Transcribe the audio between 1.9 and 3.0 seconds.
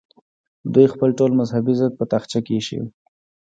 په تاخچه کې ایښی وي.